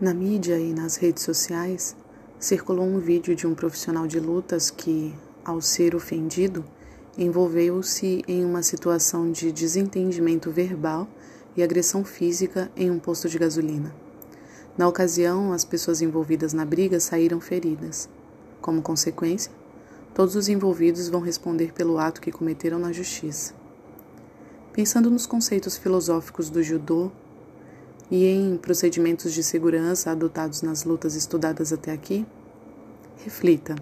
Na 0.00 0.14
mídia 0.14 0.56
e 0.60 0.72
nas 0.72 0.94
redes 0.94 1.24
sociais, 1.24 1.96
circulou 2.38 2.86
um 2.86 3.00
vídeo 3.00 3.34
de 3.34 3.48
um 3.48 3.54
profissional 3.54 4.06
de 4.06 4.20
lutas 4.20 4.70
que, 4.70 5.12
ao 5.44 5.60
ser 5.60 5.96
ofendido, 5.96 6.64
envolveu-se 7.18 8.22
em 8.28 8.44
uma 8.44 8.62
situação 8.62 9.32
de 9.32 9.50
desentendimento 9.50 10.52
verbal 10.52 11.08
e 11.56 11.64
agressão 11.64 12.04
física 12.04 12.70
em 12.76 12.92
um 12.92 13.00
posto 13.00 13.28
de 13.28 13.40
gasolina. 13.40 13.92
Na 14.76 14.86
ocasião, 14.86 15.52
as 15.52 15.64
pessoas 15.64 16.00
envolvidas 16.00 16.52
na 16.52 16.64
briga 16.64 17.00
saíram 17.00 17.40
feridas. 17.40 18.08
Como 18.60 18.80
consequência, 18.80 19.50
todos 20.14 20.36
os 20.36 20.48
envolvidos 20.48 21.08
vão 21.08 21.20
responder 21.20 21.72
pelo 21.72 21.98
ato 21.98 22.20
que 22.20 22.30
cometeram 22.30 22.78
na 22.78 22.92
justiça. 22.92 23.52
Pensando 24.72 25.10
nos 25.10 25.26
conceitos 25.26 25.76
filosóficos 25.76 26.50
do 26.50 26.62
judô 26.62 27.10
e 28.10 28.24
em 28.24 28.56
procedimentos 28.56 29.32
de 29.32 29.42
segurança 29.42 30.10
adotados 30.10 30.62
nas 30.62 30.84
lutas 30.84 31.14
estudadas 31.14 31.72
até 31.72 31.92
aqui, 31.92 32.26
reflita. 33.24 33.76